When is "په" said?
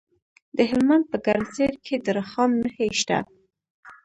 1.11-1.17